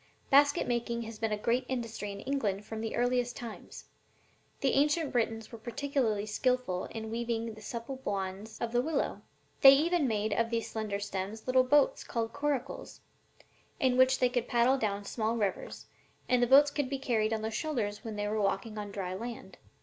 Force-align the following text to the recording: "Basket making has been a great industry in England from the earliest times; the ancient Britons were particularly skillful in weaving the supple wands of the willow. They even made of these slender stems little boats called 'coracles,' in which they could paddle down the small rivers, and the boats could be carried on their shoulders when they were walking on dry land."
"Basket 0.31 0.65
making 0.67 1.03
has 1.03 1.19
been 1.19 1.31
a 1.31 1.37
great 1.37 1.63
industry 1.67 2.11
in 2.11 2.21
England 2.21 2.65
from 2.65 2.81
the 2.81 2.95
earliest 2.95 3.35
times; 3.35 3.85
the 4.61 4.71
ancient 4.73 5.11
Britons 5.11 5.51
were 5.51 5.59
particularly 5.59 6.25
skillful 6.25 6.85
in 6.85 7.11
weaving 7.11 7.53
the 7.53 7.61
supple 7.61 8.01
wands 8.03 8.57
of 8.59 8.71
the 8.71 8.81
willow. 8.81 9.21
They 9.61 9.73
even 9.75 10.07
made 10.07 10.33
of 10.33 10.49
these 10.49 10.71
slender 10.71 10.99
stems 10.99 11.45
little 11.45 11.63
boats 11.63 12.03
called 12.03 12.33
'coracles,' 12.33 13.01
in 13.79 13.95
which 13.95 14.17
they 14.17 14.29
could 14.29 14.47
paddle 14.47 14.79
down 14.79 15.03
the 15.03 15.07
small 15.07 15.35
rivers, 15.37 15.85
and 16.27 16.41
the 16.41 16.47
boats 16.47 16.71
could 16.71 16.89
be 16.89 16.97
carried 16.97 17.31
on 17.31 17.43
their 17.43 17.51
shoulders 17.51 18.03
when 18.03 18.15
they 18.15 18.27
were 18.27 18.41
walking 18.41 18.79
on 18.79 18.89
dry 18.91 19.13
land." 19.13 19.59